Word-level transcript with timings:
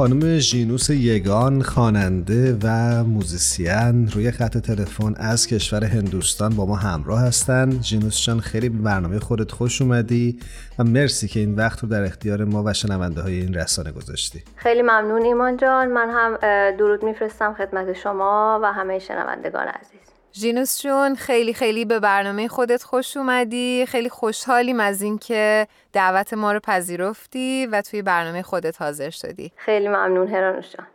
خانم 0.00 0.38
ژینوس 0.38 0.90
یگان 0.90 1.62
خواننده 1.62 2.58
و 2.62 2.68
موزیسین. 3.04 4.10
روی 4.10 4.30
خط 4.30 4.58
تلفن 4.58 5.14
از 5.16 5.46
کشور 5.46 5.84
هندوستان 5.84 6.56
با 6.56 6.66
ما 6.66 6.76
همراه 6.76 7.20
هستند 7.20 7.82
ژینوس 7.82 8.26
جان 8.26 8.40
خیلی 8.40 8.68
به 8.68 8.78
برنامه 8.78 9.18
خودت 9.18 9.52
خوش 9.52 9.82
اومدی 9.82 10.38
و 10.78 10.84
مرسی 10.84 11.28
که 11.28 11.40
این 11.40 11.54
وقت 11.54 11.82
رو 11.82 11.88
در 11.88 12.04
اختیار 12.04 12.44
ما 12.44 12.62
و 12.66 12.72
شنونده 12.72 13.22
های 13.22 13.40
این 13.40 13.54
رسانه 13.54 13.92
گذاشتی. 13.92 14.42
خیلی 14.56 14.82
ممنون 14.82 15.22
ایمان 15.22 15.56
جان. 15.56 15.88
من 15.88 16.10
هم 16.10 16.36
درود 16.76 17.04
میفرستم 17.04 17.54
خدمت 17.54 17.92
شما 17.92 18.60
و 18.62 18.72
همه 18.72 18.98
شنوندگان 18.98 19.68
عزیز. 19.68 20.09
ژینوس 20.34 20.82
جون 20.82 21.14
خیلی 21.14 21.54
خیلی 21.54 21.84
به 21.84 22.00
برنامه 22.00 22.48
خودت 22.48 22.82
خوش 22.82 23.16
اومدی. 23.16 23.86
خیلی 23.88 24.08
خوشحالیم 24.08 24.80
از 24.80 25.02
اینکه 25.02 25.66
دعوت 25.92 26.34
ما 26.34 26.52
رو 26.52 26.60
پذیرفتی 26.60 27.66
و 27.66 27.82
توی 27.82 28.02
برنامه 28.02 28.42
خودت 28.42 28.82
حاضر 28.82 29.10
شدی. 29.10 29.52
خیلی 29.56 29.88
ممنون 29.88 30.28
هرانوش 30.28 30.66
جان. 30.72 30.86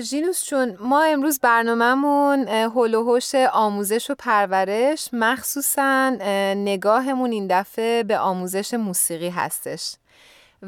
ژینوس 0.00 0.44
چون 0.44 0.76
ما 0.80 1.02
امروز 1.02 1.40
برنامهمون 1.40 2.48
هلوهوش 2.48 3.34
آموزش 3.34 4.10
و 4.10 4.14
پرورش 4.18 5.08
مخصوصا 5.12 6.10
نگاهمون 6.56 7.32
این 7.32 7.46
دفعه 7.50 8.02
به 8.02 8.18
آموزش 8.18 8.74
موسیقی 8.74 9.28
هستش. 9.28 9.94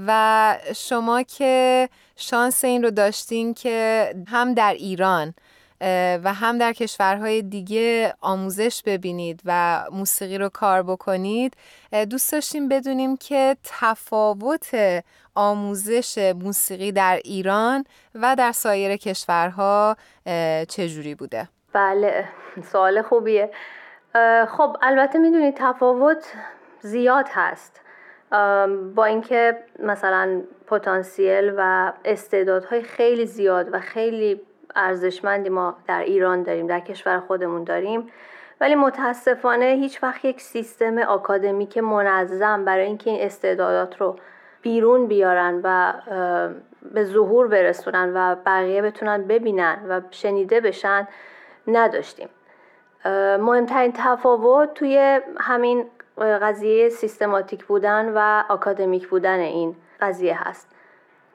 و 0.07 0.59
شما 0.77 1.23
که 1.23 1.89
شانس 2.17 2.65
این 2.65 2.83
رو 2.83 2.91
داشتین 2.91 3.55
که 3.55 4.15
هم 4.29 4.55
در 4.55 4.73
ایران 4.73 5.35
و 6.25 6.33
هم 6.35 6.59
در 6.59 6.73
کشورهای 6.73 7.43
دیگه 7.43 8.15
آموزش 8.21 8.83
ببینید 8.87 9.41
و 9.45 9.85
موسیقی 9.93 10.39
رو 10.39 10.49
کار 10.49 10.83
بکنید. 10.83 11.55
دوست 12.11 12.33
داشتیم 12.33 12.69
بدونیم 12.69 13.17
که 13.17 13.57
تفاوت 13.65 14.71
آموزش 15.35 16.35
موسیقی 16.43 16.93
در 16.93 17.21
ایران 17.25 17.85
و 18.15 18.37
در 18.39 18.53
سایر 18.53 18.97
کشورها 18.97 19.97
چجوری 20.69 21.15
بوده؟ 21.15 21.49
بله 21.73 22.25
سوال 22.73 23.03
خوبیه. 23.03 23.51
خب 24.49 24.77
البته 24.83 25.19
می‌دونید 25.19 25.55
تفاوت 25.57 26.33
زیاد 26.81 27.27
هست. 27.31 27.81
با 28.95 29.05
اینکه 29.05 29.57
مثلا 29.79 30.43
پتانسیل 30.67 31.53
و 31.57 31.93
استعدادهای 32.05 32.83
خیلی 32.83 33.27
زیاد 33.27 33.69
و 33.73 33.81
خیلی 33.81 34.41
ارزشمندی 34.77 35.49
ما 35.49 35.77
در 35.87 36.01
ایران 36.01 36.43
داریم 36.43 36.67
در 36.67 36.81
کشور 36.81 37.21
خودمون 37.21 37.65
داریم. 37.65 38.09
ولی 38.61 38.75
متاسفانه 38.75 39.65
هیچ 39.65 40.03
وقت 40.03 40.25
یک 40.25 40.41
سیستم 40.41 40.99
آکادمیک 40.99 41.79
منظم 41.79 42.65
برای 42.65 42.87
اینکه 42.87 43.11
این 43.11 43.23
استعدادات 43.23 44.01
رو 44.01 44.17
بیرون 44.63 45.07
بیارن 45.07 45.61
و 45.65 45.93
به 46.93 47.05
ظهور 47.05 47.49
برسونن 47.49 48.13
و 48.15 48.37
بقیه 48.47 48.83
بتونن 48.83 49.23
ببینن 49.23 49.79
و 49.89 50.01
شنیده 50.11 50.61
بشن 50.61 51.09
نداشتیم. 51.69 52.29
مهمترین 53.41 53.93
تفاوت 53.93 54.75
توی 54.75 55.21
همین 55.41 55.85
قضیه 56.19 56.89
سیستماتیک 56.89 57.65
بودن 57.65 58.13
و 58.15 58.43
آکادمیک 58.49 59.09
بودن 59.09 59.39
این 59.39 59.77
قضیه 60.01 60.49
هست. 60.49 60.69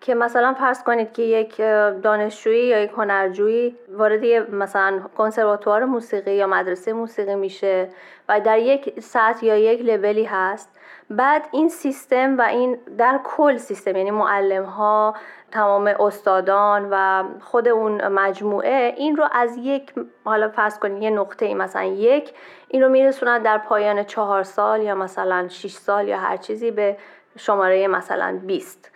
که 0.05 0.15
مثلا 0.15 0.53
فرض 0.53 0.83
کنید 0.83 1.13
که 1.13 1.21
یک 1.21 1.57
دانشجویی 2.01 2.67
یا 2.67 2.83
یک 2.83 2.91
هنرجویی 2.97 3.75
وارد 3.89 4.25
مثلا 4.51 4.99
کنسرواتوار 5.17 5.85
موسیقی 5.85 6.35
یا 6.35 6.47
مدرسه 6.47 6.93
موسیقی 6.93 7.35
میشه 7.35 7.89
و 8.29 8.39
در 8.39 8.59
یک 8.59 8.99
سطح 8.99 9.45
یا 9.45 9.55
یک 9.55 9.81
لولی 9.81 10.23
هست 10.23 10.79
بعد 11.09 11.47
این 11.51 11.69
سیستم 11.69 12.37
و 12.37 12.41
این 12.41 12.77
در 12.97 13.19
کل 13.23 13.57
سیستم 13.57 13.95
یعنی 13.95 14.11
معلم 14.11 14.63
ها 14.63 15.15
تمام 15.51 15.87
استادان 15.87 16.87
و 16.91 17.23
خود 17.41 17.67
اون 17.67 18.07
مجموعه 18.07 18.93
این 18.97 19.15
رو 19.15 19.27
از 19.31 19.57
یک 19.57 19.93
حالا 20.25 20.49
فرض 20.49 20.79
کنید 20.79 21.03
یه 21.03 21.09
نقطه 21.09 21.45
ای 21.45 21.53
مثلا 21.53 21.83
یک 21.83 22.33
این 22.67 22.83
رو 22.83 22.89
میرسونن 22.89 23.41
در 23.41 23.57
پایان 23.57 24.03
چهار 24.03 24.43
سال 24.43 24.81
یا 24.81 24.95
مثلا 24.95 25.47
6 25.47 25.71
سال 25.71 26.07
یا 26.07 26.17
هر 26.17 26.37
چیزی 26.37 26.71
به 26.71 26.97
شماره 27.37 27.87
مثلا 27.87 28.39
20 28.45 28.94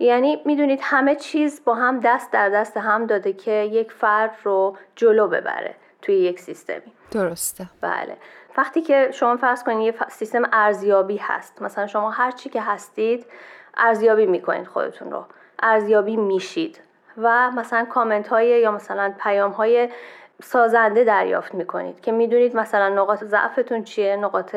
یعنی 0.00 0.42
می‌دونید 0.44 0.80
همه 0.82 1.14
چیز 1.14 1.64
با 1.64 1.74
هم 1.74 2.00
دست 2.00 2.32
در 2.32 2.48
دست 2.48 2.76
هم 2.76 3.06
داده 3.06 3.32
که 3.32 3.52
یک 3.52 3.92
فرد 3.92 4.36
رو 4.44 4.76
جلو 4.96 5.28
ببره 5.28 5.74
توی 6.02 6.14
یک 6.14 6.40
سیستمی. 6.40 6.92
درسته. 7.10 7.66
بله. 7.80 8.16
وقتی 8.56 8.80
که 8.80 9.10
شما 9.12 9.36
فرض 9.36 9.64
کنید 9.64 9.80
یه 9.80 9.94
سیستم 10.08 10.42
ارزیابی 10.52 11.16
هست 11.16 11.62
مثلا 11.62 11.86
شما 11.86 12.10
هر 12.10 12.30
چی 12.30 12.48
که 12.48 12.62
هستید 12.62 13.26
ارزیابی 13.76 14.26
می‌کنید 14.26 14.66
خودتون 14.66 15.10
رو. 15.10 15.24
ارزیابی 15.62 16.16
میشید. 16.16 16.80
و 17.16 17.50
مثلا 17.50 17.84
کامنت 17.84 18.28
های 18.28 18.48
یا 18.48 18.72
مثلا 18.72 19.14
پیام 19.22 19.50
های 19.50 19.88
سازنده 20.42 21.04
دریافت 21.04 21.54
می‌کنید 21.54 22.00
که 22.00 22.12
می‌دونید 22.12 22.56
مثلا 22.56 22.88
نقاط 22.88 23.24
ضعفتون 23.24 23.84
چیه 23.84 24.16
نقاط 24.16 24.56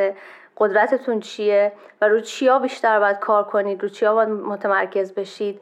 قدرتتون 0.57 1.19
چیه 1.19 1.71
و 2.01 2.07
رو 2.07 2.19
چیا 2.19 2.59
بیشتر 2.59 2.99
باید 2.99 3.19
کار 3.19 3.43
کنید 3.43 3.83
رو 3.83 3.89
چیا 3.89 4.13
باید 4.13 4.29
متمرکز 4.29 5.13
بشید؟ 5.13 5.61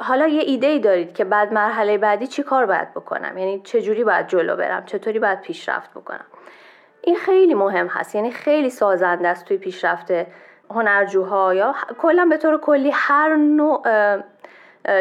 حالا 0.00 0.26
یه 0.26 0.42
ایده 0.42 0.66
ای 0.66 0.78
دارید 0.78 1.14
که 1.14 1.24
بعد 1.24 1.52
مرحله 1.52 1.98
بعدی 1.98 2.26
چی 2.26 2.42
کار 2.42 2.66
باید 2.66 2.90
بکنم؟ 2.94 3.38
یعنی 3.38 3.60
چجوری 3.64 4.04
باید 4.04 4.26
جلو 4.26 4.56
برم؟ 4.56 4.84
چطوری 4.86 5.18
باید 5.18 5.40
پیشرفت 5.40 5.90
بکنم؟ 5.90 6.24
این 7.00 7.16
خیلی 7.16 7.54
مهم 7.54 7.86
هست. 7.86 8.14
یعنی 8.14 8.30
خیلی 8.30 8.70
سازنده 8.70 9.28
است 9.28 9.44
توی 9.44 9.56
پیشرفت 9.56 10.12
هنرجوها 10.70 11.54
یا 11.54 11.74
کلا 11.98 12.26
به 12.30 12.36
طور 12.36 12.60
کلی 12.60 12.90
هر 12.94 13.36
نوع 13.36 13.82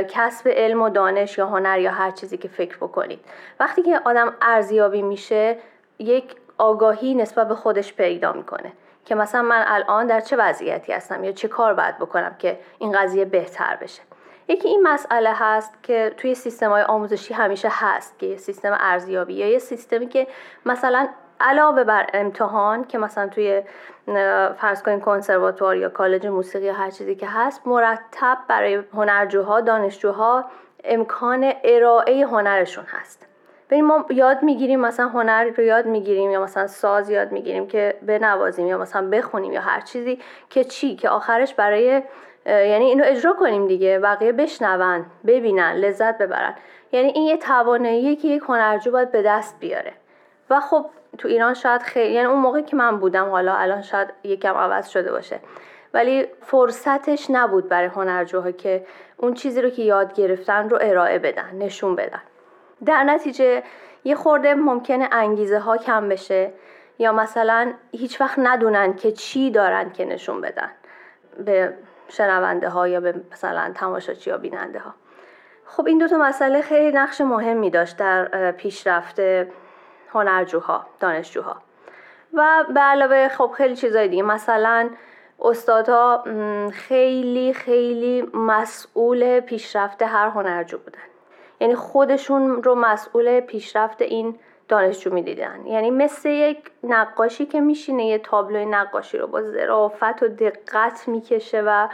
کسب 0.09 0.47
علم 0.47 0.81
و 0.81 0.89
دانش 0.89 1.37
یا 1.37 1.47
هنر 1.47 1.79
یا 1.79 1.91
هر 1.91 2.11
چیزی 2.11 2.37
که 2.37 2.47
فکر 2.47 2.77
بکنید. 2.77 3.19
وقتی 3.59 3.81
که 3.81 4.01
آدم 4.05 4.33
ارزیابی 4.41 5.01
میشه 5.01 5.57
یک 5.99 6.35
آگاهی 6.57 7.15
نسبت 7.15 7.47
به 7.47 7.55
خودش 7.55 7.93
پیدا 7.93 8.33
می‌کنه. 8.33 8.71
که 9.05 9.15
مثلا 9.15 9.41
من 9.41 9.63
الان 9.67 10.07
در 10.07 10.19
چه 10.19 10.35
وضعیتی 10.35 10.93
هستم 10.93 11.23
یا 11.23 11.31
چه 11.31 11.47
کار 11.47 11.73
باید 11.73 11.97
بکنم 11.97 12.35
که 12.39 12.59
این 12.79 12.91
قضیه 12.91 13.25
بهتر 13.25 13.75
بشه. 13.75 14.01
یکی 14.47 14.67
این 14.67 14.87
مسئله 14.87 15.33
هست 15.33 15.83
که 15.83 16.13
توی 16.17 16.35
سیستم 16.35 16.69
های 16.69 16.81
آموزشی 16.81 17.33
همیشه 17.33 17.69
هست 17.71 18.19
که 18.19 18.37
سیستم 18.37 18.77
ارزیابی 18.79 19.33
یا 19.33 19.47
یه 19.47 19.59
سیستمی 19.59 20.07
که 20.07 20.27
مثلا 20.65 21.07
علاوه 21.39 21.83
بر 21.83 22.07
امتحان 22.13 22.83
که 22.83 22.97
مثلا 22.97 23.27
توی 23.27 23.61
فرض 24.57 24.83
کنید 24.83 25.01
کنسرواتوار 25.01 25.77
یا 25.77 25.89
کالج 25.89 26.27
موسیقی 26.27 26.65
یا 26.65 26.73
هر 26.73 26.89
چیزی 26.89 27.15
که 27.15 27.27
هست 27.27 27.67
مرتب 27.67 28.37
برای 28.47 28.83
هنرجوها 28.93 29.61
دانشجوها 29.61 30.45
امکان 30.83 31.53
ارائه 31.63 32.25
هنرشون 32.27 32.85
هست. 32.87 33.30
ببین 33.71 33.85
ما 33.85 34.05
یاد 34.09 34.43
می‌گیریم 34.43 34.79
مثلا 34.79 35.07
هنر 35.07 35.43
رو 35.43 35.63
یاد 35.63 35.85
می‌گیریم 35.85 36.31
یا 36.31 36.43
مثلا 36.43 36.67
ساز 36.67 37.09
یاد 37.09 37.31
می‌گیریم 37.31 37.67
که 37.67 37.95
بنوازیم 38.01 38.67
یا 38.67 38.77
مثلا 38.77 39.09
بخونیم 39.09 39.53
یا 39.53 39.61
هر 39.61 39.81
چیزی 39.81 40.19
که 40.49 40.63
چی 40.63 40.95
که 40.95 41.09
آخرش 41.09 41.53
برای 41.53 42.01
یعنی 42.45 42.85
اینو 42.85 43.03
اجرا 43.07 43.33
کنیم 43.33 43.67
دیگه 43.67 43.99
بقیه 43.99 44.31
بشنون 44.31 45.05
ببینن 45.27 45.71
لذت 45.73 46.17
ببرن. 46.17 46.55
یعنی 46.91 47.07
این 47.07 47.23
یه 47.23 47.37
تواناییه 47.37 48.15
که 48.15 48.27
یک 48.27 48.43
هنرجو 48.47 48.91
باید 48.91 49.11
به 49.11 49.21
دست 49.21 49.59
بیاره. 49.59 49.93
و 50.49 50.59
خب 50.59 50.85
تو 51.17 51.27
ایران 51.27 51.53
شاید 51.53 51.81
خیلی 51.81 52.13
یعنی 52.13 52.27
اون 52.27 52.39
موقع 52.39 52.61
که 52.61 52.75
من 52.75 52.97
بودم 52.99 53.29
حالا 53.29 53.55
الان 53.55 53.81
شاید 53.81 54.07
یکم 54.23 54.53
عوض 54.53 54.89
شده 54.89 55.11
باشه. 55.11 55.39
ولی 55.93 56.27
فرصتش 56.41 57.27
نبود 57.29 57.69
برای 57.69 57.87
هنرجوها 57.87 58.51
که 58.51 58.85
اون 59.17 59.33
چیزی 59.33 59.61
رو 59.61 59.69
که 59.69 59.81
یاد 59.81 60.13
گرفتن 60.13 60.69
رو 60.69 60.77
ارائه 60.81 61.19
بدن 61.19 61.49
نشون 61.53 61.95
بدن. 61.95 62.21
در 62.85 63.03
نتیجه 63.03 63.63
یه 64.03 64.15
خورده 64.15 64.55
ممکنه 64.55 65.09
انگیزه 65.11 65.59
ها 65.59 65.77
کم 65.77 66.09
بشه 66.09 66.51
یا 66.99 67.11
مثلا 67.11 67.73
هیچ 67.91 68.21
وقت 68.21 68.39
ندونن 68.39 68.93
که 68.93 69.11
چی 69.11 69.51
دارن 69.51 69.91
که 69.91 70.05
نشون 70.05 70.41
بدن 70.41 70.71
به 71.45 71.73
شنونده 72.07 72.69
ها 72.69 72.87
یا 72.87 72.99
به 72.99 73.21
مثلا 73.31 73.71
تماشاچی 73.75 74.29
یا 74.29 74.37
بیننده 74.37 74.79
ها 74.79 74.93
خب 75.65 75.87
این 75.87 75.97
دوتا 75.97 76.17
مسئله 76.17 76.61
خیلی 76.61 76.97
نقش 76.97 77.21
مهمی 77.21 77.69
داشت 77.69 77.97
در 77.97 78.51
پیشرفت 78.51 79.21
هنرجوها 80.13 80.85
دانشجوها. 80.99 81.55
و 82.33 82.65
به 82.73 82.79
علاوه 82.79 83.27
خب 83.27 83.51
خیلی 83.57 83.75
چیزای 83.75 84.07
دیگه 84.07 84.23
مثلا 84.23 84.89
استادها 85.41 86.23
خیلی 86.73 87.53
خیلی 87.53 88.21
مسئول 88.33 89.39
پیشرفت 89.39 90.01
هر 90.01 90.27
هنرجو 90.27 90.77
بودن. 90.77 91.10
یعنی 91.61 91.75
خودشون 91.75 92.63
رو 92.63 92.75
مسئول 92.75 93.39
پیشرفت 93.39 94.01
این 94.01 94.35
دانشجو 94.67 95.13
می‌دیدن. 95.13 95.65
یعنی 95.65 95.91
مثل 95.91 96.29
یک 96.29 96.71
نقاشی 96.83 97.45
که 97.45 97.61
میشینه 97.61 98.05
یه 98.05 98.17
تابلوی 98.17 98.65
نقاشی 98.65 99.17
رو 99.17 99.27
با 99.27 99.41
ظرافت 99.41 100.23
و 100.23 100.27
دقت 100.27 101.07
می‌کشه 101.07 101.63
و 101.65 101.87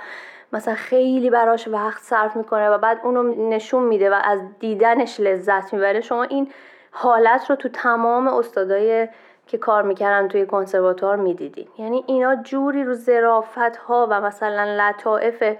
مثلا 0.54 0.75
خیلی 0.75 1.30
براش 1.30 1.68
وقت 1.68 2.02
صرف 2.02 2.36
می‌کنه 2.36 2.69
و 2.69 2.78
بعد 2.78 3.00
اونو 3.04 3.50
نشون 3.50 3.84
میده 3.84 4.10
و 4.10 4.19
از 4.24 4.42
دیدنش 4.60 5.19
لذت 5.19 5.74
می‌بره. 5.74 6.02
شما 6.02 6.24
این 6.24 6.52
حالت 6.92 7.50
رو 7.50 7.56
تو 7.56 7.70
تمام 7.70 8.28
استادای 8.28 9.08
که 9.48 9.58
کار 9.58 9.84
می‌کردن 9.84 10.28
توی 10.28 10.46
کنسرواتوار 10.46 11.16
می‌دیدین. 11.16 11.68
یعنی 11.78 12.04
اینا 12.08 12.36
جوری 12.36 12.84
رو 12.84 12.94
زرافت 12.94 13.78
ها 13.78 14.08
و 14.10 14.22
مثلا 14.22 14.63
لطائف 14.63 15.58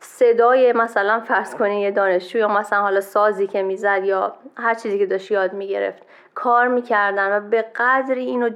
صدای 0.00 0.72
مثلا 0.72 1.20
فرض 1.20 1.54
کنین 1.54 1.78
یه 1.78 1.90
دانشجو 1.90 2.38
یا 2.38 2.48
مثلا 2.48 2.80
حالا 2.80 3.00
سازی 3.00 3.46
که 3.46 3.62
می‌زد 3.62 4.04
یا 4.04 4.34
هر 4.56 4.74
چیزی 4.74 4.98
که 4.98 5.06
داشت 5.06 5.30
یاد 5.30 5.52
می‌گرفت 5.52 6.02
کار 6.34 6.68
می‌کردن 6.68 7.36
و 7.36 7.40
به 7.40 7.62
قدری 7.62 8.24
اینو 8.24 8.50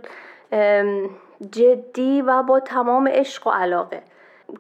جدی 1.50 2.22
و 2.22 2.42
با 2.42 2.60
تمام 2.60 3.08
عشق 3.08 3.46
و 3.46 3.50
علاقه 3.50 4.02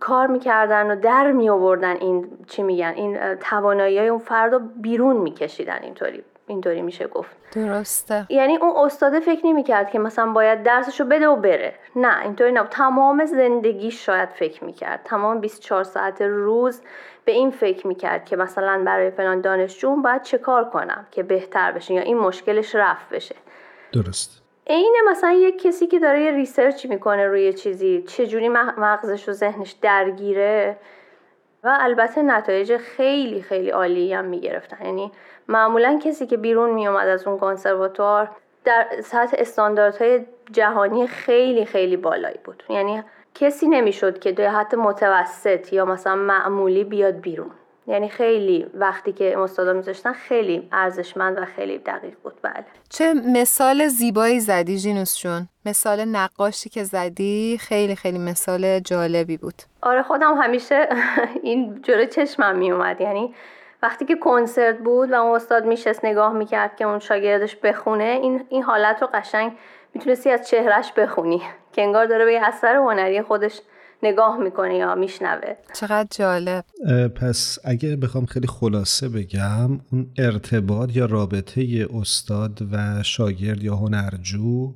کار 0.00 0.26
می‌کردن 0.26 0.90
و 0.90 0.96
در 0.96 1.32
می 1.32 1.50
این 1.50 2.28
چی 2.46 2.62
میگن 2.62 2.92
این 2.96 3.34
توانایی 3.34 3.98
های 3.98 4.08
اون 4.08 4.18
فرد 4.18 4.52
رو 4.52 4.58
بیرون 4.58 5.16
میکشیدن 5.16 5.78
اینطوری. 5.82 6.24
اینطوری 6.50 6.82
میشه 6.82 7.06
گفت. 7.06 7.36
درسته. 7.54 8.26
یعنی 8.28 8.56
اون 8.56 8.76
استاده 8.76 9.20
فکر 9.20 9.46
نمی‌کرد 9.46 9.90
که 9.90 9.98
مثلا 9.98 10.32
باید 10.32 10.62
درسشو 10.62 11.04
بده 11.04 11.28
و 11.28 11.36
بره. 11.36 11.74
نه 11.96 12.22
اینطوری 12.22 12.52
نه 12.52 12.64
تمام 12.64 13.24
زندگی 13.24 13.90
شاید 13.90 14.28
فکر 14.28 14.64
می‌کرد. 14.64 15.00
تمام 15.04 15.40
24 15.40 15.84
ساعت 15.84 16.22
روز 16.22 16.82
به 17.24 17.32
این 17.32 17.50
فکر 17.50 17.86
می‌کرد 17.86 18.24
که 18.24 18.36
مثلا 18.36 18.82
برای 18.86 19.10
فلان 19.10 19.40
دانشجو 19.40 19.96
باید 19.96 20.22
چه 20.22 20.38
کار 20.38 20.70
کنم 20.70 21.06
که 21.10 21.22
بهتر 21.22 21.72
بشه 21.72 21.94
یا 21.94 22.02
این 22.02 22.18
مشکلش 22.18 22.74
رفت 22.74 23.08
بشه. 23.08 23.34
درست. 23.92 24.42
عین 24.66 24.96
مثلا 25.10 25.32
یک 25.32 25.62
کسی 25.62 25.86
که 25.86 25.98
داره 25.98 26.22
یه 26.22 26.30
research 26.30 26.86
می‌کنه 26.86 27.26
روی 27.26 27.52
چیزی 27.52 28.02
چجوری 28.02 28.48
مغزش 28.48 29.28
و 29.28 29.32
ذهنش 29.32 29.70
درگیره 29.70 30.76
و 31.64 31.78
البته 31.80 32.22
نتایج 32.22 32.76
خیلی 32.76 33.42
خیلی 33.42 33.70
عالی 33.70 34.14
هم 34.14 34.24
می‌گرفتن. 34.24 34.84
یعنی 34.84 35.12
معمولا 35.48 35.98
کسی 36.04 36.26
که 36.26 36.36
بیرون 36.36 36.70
میومد 36.70 37.08
از 37.08 37.26
اون 37.26 37.38
کنسرواتوار 37.38 38.30
در 38.64 38.86
سطح 39.04 39.36
استانداردهای 39.38 40.26
جهانی 40.52 41.06
خیلی 41.06 41.64
خیلی 41.64 41.96
بالایی 41.96 42.38
بود. 42.44 42.62
یعنی 42.68 43.02
کسی 43.34 43.68
نمی‌شد 43.68 44.18
که 44.18 44.32
دوی 44.32 44.46
حتی 44.46 44.76
متوسط 44.76 45.72
یا 45.72 45.84
مثلا 45.84 46.16
معمولی 46.16 46.84
بیاد 46.84 47.14
بیرون. 47.20 47.50
یعنی 47.86 48.08
خیلی 48.08 48.66
وقتی 48.74 49.12
که 49.12 49.38
استادا 49.38 49.72
میذاشتن 49.72 50.12
خیلی 50.12 50.68
ارزشمند 50.72 51.38
و 51.38 51.44
خیلی 51.44 51.78
دقیق 51.78 52.14
بود 52.22 52.34
بله. 52.42 52.64
چه 52.88 53.14
مثال 53.14 53.88
زیبایی 53.88 54.40
زدی 54.40 54.78
جینوس 54.78 55.18
جون؟ 55.18 55.48
مثال 55.66 56.04
نقاشی 56.04 56.68
که 56.68 56.84
زدی 56.84 57.58
خیلی 57.60 57.96
خیلی 57.96 58.18
مثال 58.18 58.80
جالبی 58.80 59.36
بود. 59.36 59.54
آره 59.82 60.02
خودم 60.02 60.42
همیشه 60.42 60.88
این 61.42 61.82
جلو 61.82 62.04
چشمم 62.04 62.56
میومد 62.56 63.00
یعنی 63.00 63.34
وقتی 63.82 64.04
که 64.04 64.16
کنسرت 64.16 64.78
بود 64.78 65.10
و 65.10 65.14
اون 65.14 65.36
استاد 65.36 65.64
میشست 65.64 66.04
نگاه 66.04 66.32
می‌کرد 66.32 66.76
که 66.76 66.84
اون 66.84 66.98
شاگردش 66.98 67.56
بخونه 67.56 68.04
این, 68.04 68.44
این 68.48 68.62
حالت 68.62 69.02
رو 69.02 69.08
قشنگ 69.14 69.52
می‌تونستی 69.94 70.30
از 70.30 70.48
چهرش 70.48 70.92
بخونی 70.92 71.42
که 71.72 71.82
انگار 71.82 72.06
داره 72.06 72.24
به 72.24 72.40
اثر 72.46 72.76
هنری 72.76 73.22
خودش 73.22 73.60
نگاه 74.02 74.38
می‌کنه 74.38 74.74
یا 74.76 74.94
میشنوه. 74.94 75.54
چقدر 75.74 76.08
جالب. 76.10 76.64
پس 77.14 77.58
اگه 77.64 77.96
بخوام 77.96 78.26
خیلی 78.26 78.46
خلاصه 78.46 79.08
بگم 79.08 79.70
اون 79.92 80.06
ارتباط 80.18 80.96
یا 80.96 81.06
رابطه 81.06 81.88
استاد 82.00 82.68
و 82.72 83.02
شاگرد 83.02 83.62
یا 83.62 83.76
هنرجو 83.76 84.74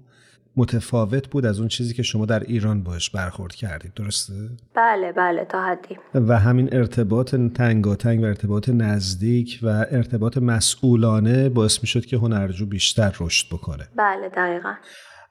متفاوت 0.56 1.28
بود 1.28 1.46
از 1.46 1.58
اون 1.58 1.68
چیزی 1.68 1.94
که 1.94 2.02
شما 2.02 2.26
در 2.26 2.40
ایران 2.40 2.82
باش 2.82 3.10
برخورد 3.10 3.54
کردید. 3.54 3.94
درسته؟ 3.94 4.32
بله 4.74 5.12
بله 5.12 5.44
تا 5.44 5.64
حدی. 5.64 5.98
و 6.14 6.38
همین 6.38 6.68
ارتباط 6.72 7.34
تنگاتنگ 7.54 8.20
و 8.20 8.24
ارتباط 8.24 8.68
نزدیک 8.68 9.60
و 9.62 9.68
ارتباط 9.90 10.38
مسئولانه 10.38 11.48
باعث 11.48 11.80
می 11.80 11.86
شد 11.86 12.06
که 12.06 12.16
هنرجو 12.16 12.66
بیشتر 12.66 13.14
رشد 13.20 13.54
بکنه. 13.54 13.88
بله 13.96 14.28
دقیقا. 14.28 14.74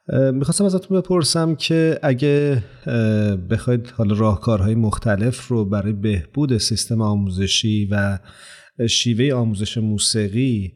می‌خواستم 0.10 0.66
ازتون 0.66 1.00
بپرسم 1.00 1.56
که 1.56 2.00
اگه 2.04 2.64
بخواید 3.52 3.94
حالا 3.98 4.16
راهکارهای 4.20 4.76
مختلف 4.76 5.48
رو 5.48 5.66
برای 5.66 5.94
بهبود 5.94 6.58
سیستم 6.58 7.02
آموزشی 7.02 7.90
و 7.92 8.20
شیوه 8.88 9.36
آموزش 9.36 9.78
موسیقی 9.78 10.74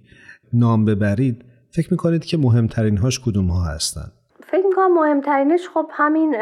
نام 0.53 0.85
ببرید 0.85 1.45
فکر 1.71 1.87
می‌کنید 1.91 2.25
که 2.25 2.37
مهمترین 2.37 2.97
هاش 2.97 3.19
کدوم 3.19 3.47
ها 3.47 3.63
هستن؟ 3.63 4.11
فکر 4.43 4.65
می‌کنم 4.65 4.93
مهمترینش 4.93 5.61
خب 5.73 5.89
همین 5.91 6.35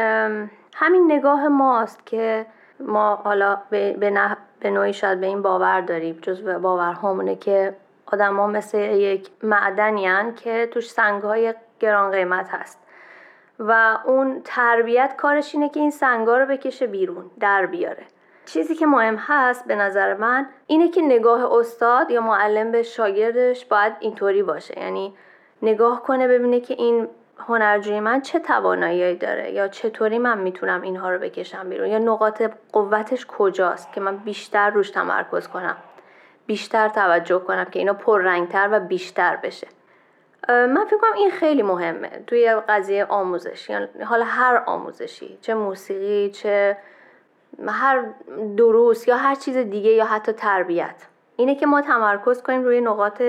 همین 0.74 1.12
نگاه 1.12 1.48
ماست 1.48 2.06
که 2.06 2.46
ما 2.80 3.16
حالا 3.16 3.58
به, 3.70 3.96
به, 4.60 4.70
نوعی 4.70 4.92
شاید 4.92 5.20
به 5.20 5.26
این 5.26 5.42
باور 5.42 5.80
داریم 5.80 6.18
جز 6.22 6.42
باورهامونه 6.42 7.36
که 7.36 7.76
آدما 8.06 8.46
مثل 8.46 8.78
یک 8.78 9.28
معدنی 9.42 10.06
که 10.36 10.68
توش 10.72 10.90
سنگهای 10.90 11.54
گران 11.80 12.10
قیمت 12.10 12.48
هست. 12.50 12.78
و 13.58 13.98
اون 14.04 14.40
تربیت 14.44 15.14
کارش 15.16 15.54
اینه 15.54 15.68
که 15.68 15.80
این 15.80 15.90
سنگا 15.90 16.38
رو 16.38 16.46
بکشه 16.46 16.86
بیرون 16.86 17.30
در 17.40 17.66
بیاره. 17.66 18.02
چیزی 18.46 18.74
که 18.74 18.86
مهم 18.86 19.16
هست 19.16 19.66
به 19.66 19.76
نظر 19.76 20.14
من 20.14 20.46
اینه 20.66 20.88
که 20.88 21.02
نگاه 21.02 21.52
استاد 21.58 22.10
یا 22.10 22.20
معلم 22.20 22.72
به 22.72 22.82
شاگردش 22.82 23.64
باید 23.64 23.92
اینطوری 24.00 24.42
باشه. 24.42 24.78
یعنی 24.78 25.14
نگاه 25.62 26.02
کنه 26.02 26.28
ببینه 26.28 26.60
که 26.60 26.74
این 26.74 27.08
هنرجوی 27.38 28.00
من 28.00 28.20
چه 28.20 28.38
توانایی 28.38 29.16
داره 29.16 29.50
یا 29.50 29.68
چطوری 29.68 30.18
من 30.18 30.38
می‌تونم 30.38 30.82
اینها 30.82 31.10
رو 31.10 31.18
بکشم 31.18 31.68
بیرون 31.68 31.88
یا 31.88 31.98
نقاط 31.98 32.42
قوتش 32.72 33.26
کجاست 33.26 33.92
که 33.92 34.00
من 34.00 34.16
بیشتر 34.16 34.70
روش 34.70 34.90
تمرکز 34.90 35.48
کنم 35.48 35.76
بیشتر 36.46 36.88
توجه 36.88 37.38
کنم 37.38 37.64
که 37.64 37.78
اینا 37.78 37.92
پررنگتر 37.92 38.68
و 38.72 38.80
بیشتر 38.80 39.36
بشه. 39.36 39.66
من 40.48 40.84
فکر 40.84 40.98
کنم 40.98 41.12
این 41.16 41.30
خیلی 41.30 41.62
مهمه 41.62 42.10
توی 42.26 42.54
قضیه 42.68 43.04
آموزش. 43.04 43.70
یعنی 43.70 43.86
حالا 44.04 44.24
هر 44.24 44.62
آموزشی 44.66 45.38
چه 45.40 45.54
موسیقی 45.54 46.30
چه 46.30 46.76
هر 47.66 48.04
دروس 48.56 49.08
یا 49.08 49.16
هر 49.16 49.34
چیز 49.34 49.56
دیگه 49.56 49.90
یا 49.90 50.04
حتی 50.04 50.32
تربیت. 50.32 51.06
اینه 51.36 51.54
که 51.54 51.66
ما 51.66 51.82
تمرکز 51.82 52.42
کنیم 52.42 52.64
روی 52.64 52.80
نقاط 52.80 53.22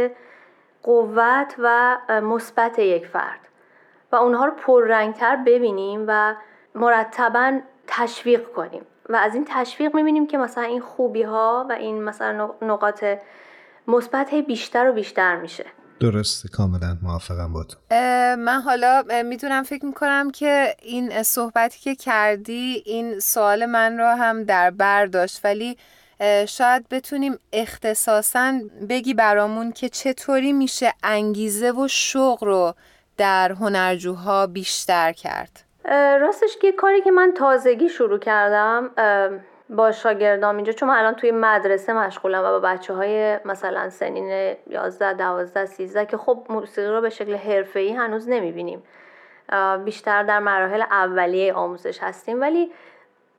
قوت 0.84 1.56
و 1.60 1.98
مثبت 2.10 2.80
یک 2.80 3.08
فرد 3.08 3.40
و 4.12 4.16
اونها 4.16 4.46
رو 4.46 4.52
پررنگتر 4.52 5.36
ببینیم 5.36 6.06
و 6.08 6.36
مرتبا 6.75 7.60
تشویق 7.88 8.52
کنیم. 8.52 8.86
و 9.10 9.16
از 9.16 9.36
این 9.36 9.46
تشویق 9.50 9.96
می‌بینیم 9.96 10.28
که 10.28 10.38
مثلا 10.38 10.64
این 10.64 10.81
خوبی 10.81 11.24
ها 11.24 11.66
و 11.69 11.72
این 11.72 12.04
مثلا 12.04 12.50
نقاط 12.62 13.06
مثبت 13.88 14.33
بیشتر 14.33 14.90
و 14.90 14.94
بیشتر 14.94 15.36
میشه. 15.36 15.66
درسته 15.99 16.49
کاملا 16.49 16.97
موافقم 17.04 17.54
با 17.54 17.63
تو. 17.63 17.77
من 18.35 18.61
حالا 18.66 19.04
می‌تونم 19.25 19.63
فکر 19.63 19.85
می‌کنم 19.85 20.31
که 20.31 20.75
این 20.81 21.23
صحبتی 21.23 21.80
که 21.80 21.95
کردی 21.95 22.83
این 22.85 23.19
سوال 23.19 23.66
من 23.66 23.97
رو 23.97 24.06
هم 24.06 24.44
در 24.44 24.71
بر 24.71 25.06
داشت. 25.06 25.42
ولی 25.44 25.77
شاید 26.47 26.89
بتونیم 26.89 27.39
اختصاصا 27.54 28.54
بگی 28.89 29.13
برامون 29.13 29.71
که 29.71 29.89
چطوری 29.89 30.54
میشه 30.54 30.94
انگیزه 31.04 31.71
و 31.71 31.87
شوق 31.87 32.44
رو 32.44 32.73
در 33.18 33.51
هنرجوها 33.51 34.47
بیشتر 34.47 35.11
کرد. 35.11 35.63
راستش 36.21 36.57
که 36.61 36.71
کاری 36.71 37.01
که 37.01 37.11
من 37.11 37.33
تازگی 37.37 37.89
شروع 37.89 38.19
کردم 38.19 38.89
با 39.69 39.92
شاگردام 39.92 40.56
اینجا 40.56 40.71
چون 40.71 40.90
الان 40.90 41.14
توی 41.14 41.31
مدرسه 41.31 41.94
مشغولم 41.94 42.40
و 42.40 42.44
با 42.44 42.59
بچه 42.59 42.94
های 42.94 43.40
مثلا 43.45 43.90
سنین 43.90 44.56
11 44.69 45.14
12 45.14 45.66
13 45.66 46.06
که 46.06 46.18
خب 46.18 46.45
موسیقی 46.50 46.88
رو 46.88 47.02
به 47.02 47.09
شکل 47.09 47.36
حرفه‌ای 47.36 47.94
هنوز 47.94 48.30
نمی‌بینیم. 48.30 48.83
بیشتر 49.86 50.24
در 50.24 50.40
مراحل 50.40 50.81
اولیه 50.81 51.54
آموزش 51.54 52.04
هستیم. 52.04 52.42
ولی 52.42 52.71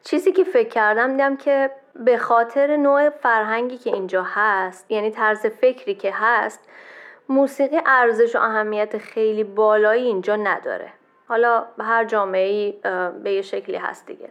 چیزی 0.03 0.33
که 0.33 0.45
فکر 0.45 0.69
کردم 0.69 1.11
دیدم 1.11 1.37
که 1.37 1.71
به 1.95 2.19
خاطر 2.19 2.77
نوع 2.77 3.11
فرهنگی 3.11 3.79
که 3.79 3.93
اینجا 3.93 4.27
هست 4.35 4.91
یعنی 4.91 5.11
طرز 5.11 5.47
فکری 5.47 5.95
که 5.95 6.13
هست 6.15 6.61
موسیقی 7.29 7.81
ارزش 7.87 8.37
و 8.37 8.39
اهمیت 8.39 8.99
خیلی 8.99 9.45
بالایی 9.45 10.07
اینجا 10.07 10.37
نداره. 10.37 10.89
حالا 11.29 11.65
هر 11.81 12.05
جامعه 12.05 12.73
به 13.23 13.33
یه 13.33 13.43
شکلی 13.43 13.77
هست 13.77 14.07
دیگه. 14.07 14.31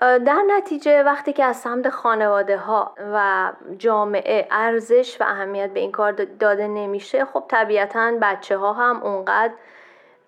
در 0.00 0.42
نتیجه 0.46 1.02
وقتی 1.02 1.32
که 1.32 1.44
از 1.44 1.56
سمت 1.56 1.90
خانواده 1.90 2.56
ها 2.56 2.94
و 3.12 3.52
جامعه 3.78 4.48
ارزش 4.50 5.16
و 5.20 5.24
اهمیت 5.24 5.70
به 5.70 5.80
این 5.80 5.92
کار 5.92 6.12
داده 6.12 6.68
نمیشه 6.68 7.24
خب 7.24 7.44
طبیعتا 7.48 8.12
بچه 8.22 8.56
ها 8.56 8.72
هم 8.72 9.02
اونقدر 9.02 9.52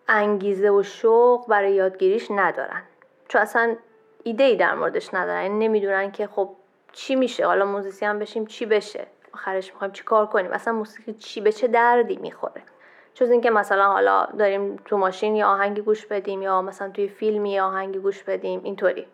انگیزه 0.08 0.70
و 0.70 0.82
شوق 0.82 1.48
برای 1.48 1.72
یادگیریش 1.72 2.30
ندارن. 2.30 2.82
چون 3.28 3.42
اصلا 3.42 3.76
ایده 4.22 4.44
ای 4.44 4.56
در 4.56 4.74
موردش 4.74 5.14
ندارن. 5.14 5.42
یعنی 5.42 5.68
نمی‌دونن 5.68 6.10
که 6.10 6.26
خب 6.26 6.50
چی 6.92 7.16
میشه. 7.16 7.46
حالا 7.46 7.64
موزیسین 7.64 8.18
بشیم 8.18 8.46
چی 8.46 8.66
بشه؟ 8.66 9.06
آخرش 9.34 9.72
می‌خوایم 9.72 9.92
چی 9.92 10.04
کار 10.04 10.26
کنیم؟ 10.26 10.52
اصلا 10.52 10.72
موسیقی 10.72 11.12
چی 11.12 11.40
به 11.40 11.52
چه 11.52 11.68
دردی 11.68 12.16
می‌خوره؟ 12.16 12.62
جز 13.18 13.30
اینکه 13.30 13.50
مثلا 13.50 13.86
حالا 13.86 14.26
داریم 14.38 14.76
تو 14.84 14.96
ماشین 14.96 15.36
یا 15.36 15.48
آهنگی 15.48 15.80
گوش 15.80 16.06
بدیم 16.06 16.42
یا 16.42 16.62
مثلا 16.62 16.90
توی 16.90 17.08
فیلمی 17.08 17.52
یا 17.52 17.66
آهنگی 17.66 17.98
گوش 17.98 18.22
بدیم 18.22 18.60
اینطوری. 18.64 19.06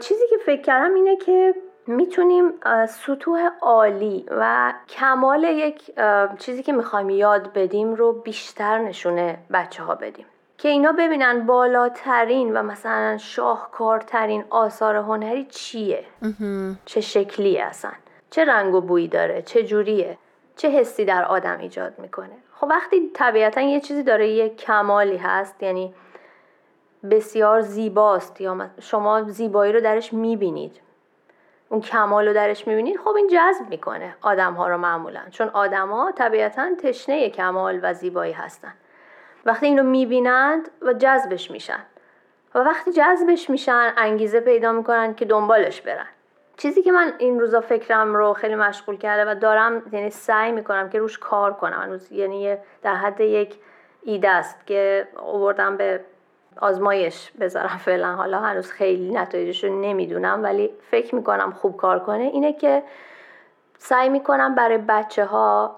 چیزی 0.00 0.24
که 0.30 0.36
فکر 0.46 0.62
کردم 0.62 0.94
اینه 0.94 1.16
که 1.16 1.54
می‌تونیم 1.86 2.52
سطوح 2.88 3.48
عالی 3.62 4.26
و 4.30 4.72
کمال 4.88 5.44
یک 5.44 5.90
چیزی 6.38 6.62
که 6.62 6.72
می‌خوایم 6.72 7.10
یاد 7.10 7.52
بدیم 7.52 7.94
رو 7.94 8.12
بیشتر 8.12 8.78
نشونه 8.78 9.38
بچه 9.52 9.82
ها 9.82 9.94
بدیم. 9.94 10.26
که 10.58 10.68
اینا 10.68 10.92
ببینن 10.92 11.46
بالاترین 11.46 12.56
و 12.56 12.62
مثلا 12.62 13.16
شاهکارترین 13.18 14.44
آثار 14.50 14.96
هنری 14.96 15.44
چیه؟ 15.44 16.04
چه 16.84 17.00
شکلی 17.00 17.56
هستن 17.56 17.96
چه 18.30 18.44
رنگ 18.44 18.74
و 18.74 18.80
بویی 18.80 19.08
داره؟ 19.08 19.42
چه 19.42 19.62
جوریه؟ 19.62 20.18
چه 20.56 20.68
حسی 20.68 21.04
در 21.04 21.24
آدم 21.24 21.58
ایجاد 21.58 21.98
می‌کنه؟ 21.98 22.36
خب 22.60 22.66
وقتی 22.70 23.10
طبیعتا 23.14 23.60
یه 23.60 23.80
چیزی 23.80 24.02
داره 24.02 24.28
یه 24.28 24.48
کمالی 24.48 25.16
هست 25.16 25.62
یعنی 25.62 25.94
بسیار 27.10 27.60
زیباست 27.60 28.40
یا 28.40 28.70
شما 28.80 29.22
زیبایی 29.22 29.72
رو 29.72 29.80
درش 29.80 30.12
می‌بینید. 30.12 30.80
اون 31.68 31.80
کمال 31.80 32.28
رو 32.28 32.34
درش 32.34 32.66
می‌بینید 32.66 32.98
خب 32.98 33.14
این 33.16 33.28
جذب 33.28 33.68
می‌کنه 33.68 34.16
آدم 34.22 34.54
ها 34.54 34.68
رو 34.68 34.76
معمولا. 34.76 35.20
چون 35.30 35.48
آدما 35.48 36.12
طبیعتا 36.12 36.74
تشنه 36.74 37.30
کمال 37.30 37.80
و 37.82 37.94
زیبایی 37.94 38.32
هستن. 38.32 38.72
وقتی 39.44 39.66
اینو 39.66 39.82
می‌بینند 39.82 40.70
و 40.82 40.92
جذبش 40.92 41.50
میشن. 41.50 41.80
و 42.54 42.58
وقتی 42.58 42.92
جذبش 42.92 43.50
میشن 43.50 43.92
انگیزه 43.96 44.40
پیدا 44.40 44.72
می‌کنن 44.72 45.14
که 45.14 45.24
دنبالش 45.24 45.80
برن. 45.80 46.06
چیزی 46.60 46.82
که 46.82 46.92
من 46.92 47.12
این 47.18 47.40
روزا 47.40 47.60
فکرم 47.60 48.14
رو 48.14 48.32
خیلی 48.32 48.54
مشغول 48.54 48.96
کرده 48.96 49.30
و 49.30 49.34
دارم 49.34 49.82
یعنی 49.92 50.10
سعی 50.10 50.52
می‌کنم 50.52 50.90
که 50.90 50.98
روش 50.98 51.18
کار 51.18 51.52
کنم. 51.52 52.00
یعنی 52.10 52.56
در 52.82 52.94
حد 52.94 53.20
یک 53.20 53.54
ایده 54.02 54.30
است 54.30 54.66
که 54.66 55.08
آوردم 55.16 55.76
به 55.76 56.00
آزمایش 56.60 57.32
بذارم 57.40 57.80
فعلا. 57.84 58.14
حالا 58.14 58.38
هنوز 58.38 58.70
خیلی 58.70 59.12
نتایجش 59.12 59.64
رو 59.64 59.80
نمی‌دونم 59.80 60.42
ولی 60.42 60.70
فکر 60.90 61.14
می‌کنم 61.14 61.52
خوب 61.52 61.76
کار 61.76 61.98
کنه. 61.98 62.24
اینه 62.24 62.52
که 62.52 62.82
سعی 63.78 64.08
می‌کنم 64.08 64.54
برای 64.54 64.78
بچه 64.78 65.24
ها 65.24 65.74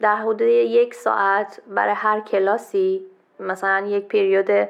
در 0.00 0.16
حدود 0.16 0.40
یک 0.40 0.94
ساعت 0.94 1.60
برای 1.66 1.94
هر 1.94 2.20
کلاسی 2.20 3.06
مثلا 3.40 3.86
یک 3.86 4.08
پریود 4.08 4.68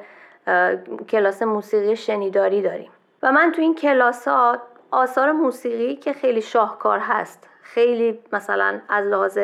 کلاس 1.09 1.41
موسیقی 1.41 1.95
شنیداری 1.95 2.61
داریم. 2.61 2.91
و 3.23 3.31
من 3.31 3.51
تو 3.51 3.61
این 3.61 3.75
کلاس 3.75 4.27
ها 4.27 4.57
آثار 4.91 5.31
موسیقی 5.31 5.95
که 5.95 6.13
خیلی 6.13 6.41
شاهکار 6.41 6.99
هست. 6.99 7.49
خیلی 7.61 8.19
مثلا 8.33 8.79
از 8.89 9.05
لحاظ 9.05 9.39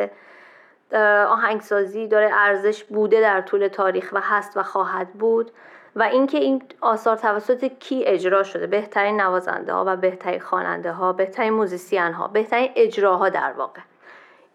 آهنگسازی 1.28 2.08
داره 2.08 2.30
ارزش 2.34 2.84
بوده 2.84 3.22
در 3.22 3.42
طول 3.42 3.68
تاریخ 3.68 4.10
و 4.14 4.20
هست 4.22 4.58
و 4.58 4.64
خواهد 4.64 5.14
بود 5.14 5.52
و 5.96 6.04
اینکه 6.04 6.38
این 6.38 6.64
آثار 6.82 7.16
توسط 7.18 7.66
کی 7.80 8.06
اجرا 8.06 8.44
شده. 8.44 8.68
بهترین 8.68 9.22
نوازنده 9.22 9.74
ها 9.74 9.84
و 9.88 9.96
بهترین 9.96 10.40
خواننده 10.40 10.92
ها 10.92 11.14
بهترین 11.14 11.54
موزیسین 11.54 12.14
ها 12.14 12.28
بهترین 12.28 12.72
اجراها 12.76 13.30
در 13.30 13.54
واقع. 13.58 13.82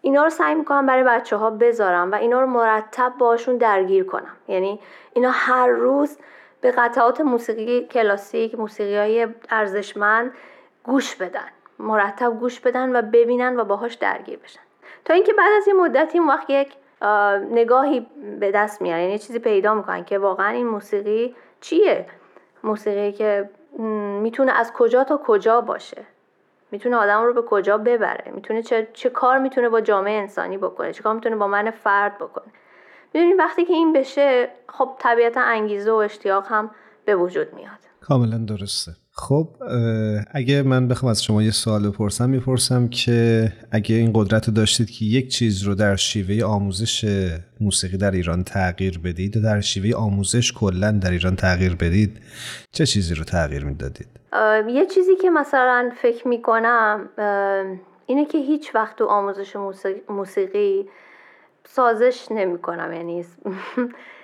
اینا 0.01 0.23
رو 0.23 0.29
سعی 0.29 0.55
می‌کنم 0.55 0.85
برای 0.85 1.03
بچه 1.03 1.35
ها 1.35 1.49
بذارم 1.49 2.11
و 2.11 2.15
اینا 2.15 2.41
رو 2.41 2.47
مرتب 2.47 3.13
باشون 3.17 3.57
درگیر 3.57 4.03
کنم. 4.03 4.35
یعنی 4.47 4.79
اینا 5.13 5.29
هر 5.33 5.67
روز 5.67 6.17
به 6.61 6.71
قطعات 6.71 7.21
موسیقی 7.21 7.87
کلاسیک 7.87 8.59
موسیقی 8.59 8.97
های 8.97 9.27
ارزشمند 9.49 10.31
گوش 10.89 11.15
بدن 11.15 11.49
مرتب 11.79 12.39
گوش 12.39 12.59
بدن 12.59 12.95
و 12.95 13.01
ببینن 13.01 13.59
و 13.59 13.63
باهاش 13.63 13.93
درگیر 13.93 14.39
بشن. 14.39 14.59
تا 15.05 15.13
اینکه 15.13 15.33
بعد 15.33 15.51
از 15.57 15.67
یه 15.67 15.73
مدتی 15.73 16.19
اون 16.19 16.27
وقت 16.27 16.49
یک 16.49 16.73
نگاهی 17.51 18.07
به 18.39 18.51
دست 18.51 18.81
میارن. 18.81 19.01
یعنی 19.01 19.19
چیزی 19.19 19.39
پیدا 19.39 19.73
می‌کنن 19.73 20.03
که 20.03 20.19
واقعا 20.19 20.49
این 20.49 20.67
موسیقی 20.67 21.35
چیه؟ 21.61 22.05
موسیقی 22.63 23.11
که 23.11 23.49
می‌تونه 24.21 24.51
از 24.51 24.73
کجا 24.73 25.03
تا 25.03 25.17
کجا 25.17 25.61
باشه؟ 25.61 26.03
می‌تونه 26.71 26.95
آدم 26.95 27.23
رو 27.23 27.33
به 27.33 27.41
کجا 27.41 27.77
ببره؟ 27.77 28.31
می‌تونه 28.31 28.63
چه, 28.63 28.87
چه 28.93 29.09
کار 29.09 29.37
می‌تونه 29.37 29.69
با 29.69 29.81
جامعه 29.81 30.19
انسانی 30.19 30.57
بکنه؟ 30.57 30.93
چه 30.93 31.03
کار 31.03 31.15
می‌تونه 31.15 31.35
با 31.35 31.47
من 31.47 31.71
فرد 31.71 32.17
بکنه؟ 32.17 32.53
می‌دونین 33.13 33.37
وقتی 33.37 33.65
که 33.65 33.73
این 33.73 33.93
بشه 33.93 34.49
خب 34.69 34.89
طبیعتا 34.99 35.41
انگیزه 35.41 35.91
و 35.91 35.95
اشتیاق 35.95 36.47
هم 36.47 36.71
به 37.05 37.15
وجود 37.15 37.53
میاد. 37.53 37.79
کاملا 38.01 38.37
درسته. 38.37 38.91
خب 39.19 39.47
اگه 40.31 40.61
من 40.61 40.87
بخوام 40.87 41.09
از 41.09 41.23
شما 41.23 41.43
یه 41.43 41.51
سوال 41.51 41.89
بپرسم 41.89 42.29
می‌پرسم 42.29 42.87
که 42.87 43.51
اگه 43.71 43.95
این 43.95 44.11
قدرت 44.15 44.47
رو 44.47 44.53
داشتید 44.53 44.89
که 44.91 45.05
یک 45.05 45.27
چیز 45.27 45.63
رو 45.63 45.75
در 45.75 45.95
شیوه 45.95 46.45
آموزش 46.45 47.05
موسیقی 47.61 47.97
در 47.97 48.11
ایران 48.11 48.43
تغییر 48.43 48.99
بدید 48.99 49.37
و 49.37 49.41
در 49.41 49.61
شیوه 49.61 49.97
آموزش 49.97 50.53
کلا 50.53 50.91
در 50.91 51.11
ایران 51.11 51.35
تغییر 51.35 51.75
بدید 51.75 52.19
چه 52.71 52.85
چیزی 52.85 53.15
رو 53.15 53.23
تغییر 53.23 53.65
می‌دادید؟ 53.65 54.07
یه 54.67 54.85
چیزی 54.85 55.15
که 55.15 55.29
مثلا 55.29 55.91
فکر 56.01 56.27
می‌کنم 56.27 57.09
اینه 58.05 58.25
که 58.25 58.37
هیچ 58.37 58.75
وقت 58.75 58.95
تو 58.95 59.05
آموزش 59.05 59.55
موسیقی 60.09 60.85
سازش 61.63 62.27
نمی‌کنم 62.31 62.93
یعنی 62.93 63.25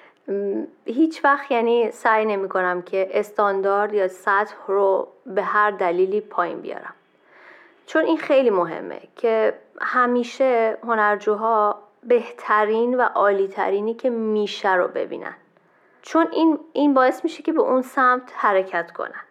هیچ 0.85 1.25
وقت 1.25 1.51
یعنی 1.51 1.91
سعی 1.91 2.25
نمی 2.25 2.49
کنم 2.49 2.81
که 2.81 3.09
استاندارد 3.11 3.93
یا 3.93 4.07
سطح 4.07 4.55
رو 4.67 5.07
به 5.25 5.43
هر 5.43 5.71
دلیلی 5.71 6.21
پایین 6.21 6.61
بیارم. 6.61 6.93
چون 7.85 8.05
این 8.05 8.17
خیلی 8.17 8.49
مهمه 8.49 9.01
که 9.15 9.53
همیشه 9.81 10.77
هنرجوها 10.83 11.81
بهترین 12.03 12.97
و 12.97 13.01
عالیترینی 13.01 13.93
که 13.93 14.09
میشه 14.09 14.73
رو 14.73 14.87
ببینن. 14.87 15.35
چون 16.01 16.27
این, 16.31 16.59
این 16.73 16.93
باعث 16.93 17.23
میشه 17.23 17.43
که 17.43 17.53
به 17.53 17.61
اون 17.61 17.81
سمت 17.81 18.31
حرکت 18.35 18.91
کنن. 18.91 19.21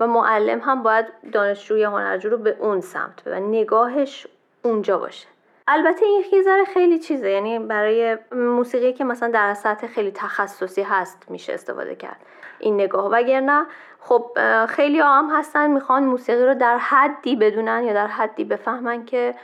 و 0.00 0.06
معلم 0.06 0.60
هم 0.60 0.82
باید 0.82 1.06
دانشجوی 1.32 1.84
هنرجو 1.84 2.28
رو 2.30 2.38
به 2.38 2.56
اون 2.60 2.80
سمت 2.80 3.22
و 3.26 3.40
نگاهش 3.40 4.26
اونجا 4.62 4.98
باشه. 4.98 5.26
البته 5.68 6.06
این 6.06 6.24
یه 6.32 6.64
خیلی 6.64 6.98
چیزه 6.98 7.30
یعنی 7.30 7.58
برای 7.58 8.18
موسیقی 8.32 8.92
که 8.92 9.04
مثلا 9.04 9.28
در 9.28 9.54
سطح 9.54 9.86
خیلی 9.86 10.10
تخصصی 10.10 10.82
هست 10.82 11.30
میشه 11.30 11.52
استفاده 11.52 11.94
کرد 11.94 12.16
این 12.58 12.74
نگاه. 12.74 13.10
وگرنه 13.10 13.66
خب 14.00 14.38
خیلی 14.68 15.00
هم 15.00 15.30
هستن 15.32 15.70
می‌خوان 15.70 16.04
موسیقی 16.04 16.44
رو 16.44 16.54
در 16.54 16.78
حدی 16.78 17.36
بدونن 17.36 17.84
یا 17.84 17.92
در 17.92 18.06
حدی 18.06 18.44
بفهمن 18.44 19.04
که 19.04 19.34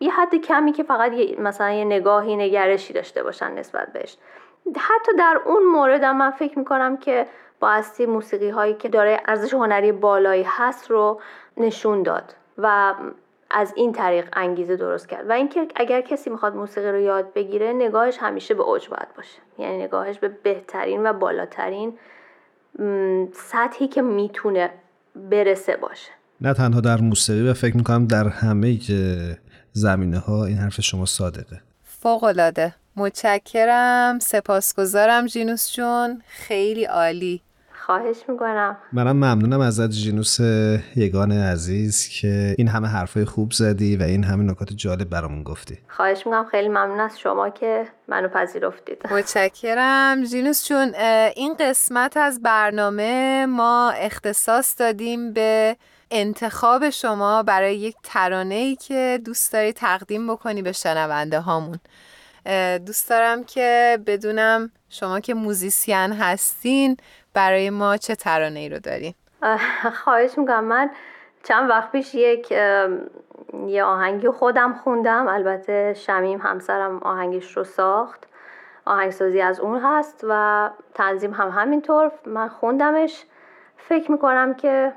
یه 0.00 0.10
حد 0.10 0.34
کمی 0.34 0.72
که 0.72 0.82
فقط 0.82 1.12
یه 1.12 1.40
مثلا 1.40 1.70
یه 1.70 1.84
نگاهی 1.84 2.36
نگرشی 2.36 2.92
داشته 2.92 3.22
باشن 3.22 3.52
نسبت 3.52 3.92
بهش. 3.92 4.16
حتی 4.78 5.12
در 5.18 5.40
اون 5.44 5.64
مورد 5.64 6.02
هم 6.02 6.16
من 6.16 6.30
فکر 6.30 6.58
می‌کنم 6.58 6.96
که 6.96 7.26
بایستی 7.60 8.06
موسیقی 8.06 8.50
هایی 8.50 8.74
که 8.74 8.88
داره 8.88 9.20
ارزش 9.26 9.54
هنری 9.54 9.92
بالایی 9.92 10.46
هست 10.48 10.90
رو 10.90 11.20
نشون 11.56 12.02
داد. 12.02 12.34
و 12.58 12.94
از 13.50 13.72
این 13.76 13.92
طریق 13.92 14.28
انگیزه 14.32 14.76
درست 14.76 15.08
کرد. 15.08 15.30
و 15.30 15.32
اینکه 15.32 15.66
اگر 15.76 16.00
کسی 16.00 16.30
می‌خواد 16.30 16.54
موسیقی 16.54 16.88
رو 16.88 17.00
یاد 17.00 17.32
بگیره 17.32 17.72
نگاهش 17.72 18.16
همیشه 18.20 18.54
به 18.54 18.62
اوج 18.62 18.88
باید 18.88 19.14
باشه. 19.16 19.38
یعنی 19.58 19.82
نگاهش 19.82 20.18
به 20.18 20.28
بهترین 20.28 21.06
و 21.06 21.12
بالاترین 21.12 21.98
سطحی 23.34 23.88
که 23.88 24.02
می‌تونه 24.02 24.70
برسه 25.16 25.76
باشه. 25.76 26.10
نه 26.40 26.54
تنها 26.54 26.80
در 26.80 26.96
موسیقی 26.96 27.48
و 27.48 27.54
فکر 27.54 27.76
می‌کنم 27.76 28.06
در 28.06 28.28
همه 28.28 28.78
زمینه 29.72 30.18
ها 30.18 30.44
این 30.44 30.56
حرف 30.56 30.80
شما 30.80 31.06
صادقه. 31.06 31.60
فوق 31.82 32.50
متشکرم. 32.96 34.18
سپاسگزارم 34.18 35.26
جینوس 35.26 35.72
جون. 35.72 36.22
خیلی 36.26 36.84
عالی. 36.84 37.42
خواهش 37.88 38.16
می‌کنم. 38.28 38.76
منم 38.92 39.16
ممنونم 39.16 39.60
ازت 39.60 39.90
جینوس 39.90 40.40
یگان 40.96 41.32
عزیز 41.32 42.08
که 42.08 42.54
این 42.58 42.68
همه 42.68 42.88
حرفای 42.88 43.24
خوب 43.24 43.52
زدی 43.52 43.96
و 43.96 44.02
این 44.02 44.24
همه 44.24 44.44
نکات 44.44 44.72
جالب 44.72 45.08
برامون 45.08 45.42
گفتی. 45.42 45.78
خواهش 45.88 46.18
می‌کنم. 46.26 46.46
خیلی 46.50 46.68
ممنون 46.68 47.00
از 47.00 47.18
شما 47.18 47.50
که 47.50 47.88
منو 48.08 48.28
پذیرفتید. 48.28 49.12
متشکرم. 49.12 50.24
جینوس 50.24 50.64
چون 50.64 50.94
این 51.36 51.54
قسمت 51.60 52.16
از 52.16 52.42
برنامه 52.42 53.46
ما 53.46 53.90
اختصاص 53.90 54.74
دادیم 54.78 55.32
به 55.32 55.76
انتخاب 56.10 56.90
شما 56.90 57.42
برای 57.42 57.76
یک 57.76 57.96
ترانه 58.02 58.54
ای 58.54 58.76
که 58.76 59.20
دوست 59.24 59.52
داری 59.52 59.72
تقدیم 59.72 60.32
بکنی 60.32 60.62
به 60.62 60.72
شنونده 60.72 61.40
هامون. 61.40 61.78
دوست 62.86 63.10
دارم 63.10 63.44
که 63.44 63.98
بدونم 64.06 64.70
شما 64.90 65.20
که 65.20 65.34
موزیسین 65.34 66.12
هستین 66.12 66.96
برای 67.38 67.70
ما 67.70 67.96
چه 67.96 68.14
ترانه 68.14 68.58
ای 68.58 68.68
رو 68.68 68.78
دارین؟ 68.78 69.14
خواهش 69.94 70.38
می‌کنم. 70.38 70.64
من 70.64 70.90
چند 71.42 71.70
وقت 71.70 71.92
پیش 71.92 72.14
یک 72.14 72.50
یه 73.66 73.84
آهنگی 73.84 74.28
خودم 74.28 74.72
خوندم. 74.84 75.28
البته 75.28 75.94
شمیم 75.94 76.40
همسرم 76.40 76.98
آهنگش 76.98 77.56
رو 77.56 77.64
ساخت. 77.64 78.26
آهنگسازی 78.84 79.40
از 79.40 79.60
اون 79.60 79.80
هست 79.84 80.24
و 80.28 80.70
تنظیم 80.94 81.32
هم 81.32 81.48
همینطور. 81.48 82.10
من 82.26 82.48
خوندمش. 82.48 83.24
فکر 83.76 84.12
می‌کنم 84.12 84.54
که 84.54 84.92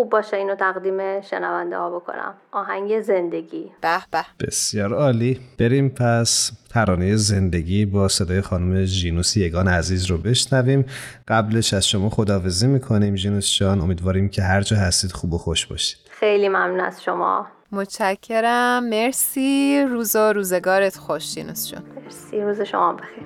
خوب 0.00 0.10
باشه 0.10 0.36
اینو 0.36 0.54
تقدیم 0.54 1.20
شنونده 1.20 1.76
ها 1.78 1.90
بکنم. 1.90 2.34
آهنگ 2.52 3.00
زندگی. 3.00 3.70
به 3.80 3.98
به. 4.10 4.46
بسیار 4.46 4.94
عالی. 4.94 5.40
بریم 5.58 5.88
پس 5.88 6.52
ترانه 6.70 7.16
زندگی 7.16 7.86
با 7.86 8.08
صدای 8.08 8.40
خانم 8.40 8.84
ژینوس 8.84 9.36
یگان 9.36 9.68
عزیز 9.68 10.06
رو 10.06 10.18
بشنویم. 10.18 10.84
قبلش 11.28 11.74
از 11.74 11.88
شما 11.88 12.10
خداحافظی 12.10 12.66
می‌کنیم 12.66 13.16
ژینوس 13.16 13.58
جان. 13.58 13.80
امیدواریم 13.80 14.28
که 14.28 14.42
هر 14.42 14.60
جا 14.60 14.76
هستید 14.76 15.12
خوب 15.12 15.34
و 15.34 15.38
خوش 15.38 15.66
باشید. 15.66 15.98
خیلی 16.10 16.48
ممنون 16.48 16.80
از 16.80 17.02
شما. 17.02 17.46
متشکرم. 17.72 18.88
مرسی. 18.88 19.84
روز 19.90 20.16
و 20.16 20.32
روزگارت 20.32 20.96
خوش 20.96 21.34
ژینوس 21.34 21.70
جان. 21.70 21.82
مرسی. 22.04 22.40
روز 22.40 22.60
شما 22.60 22.92
بخیر. 22.92 23.24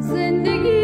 زندگی 0.00 0.83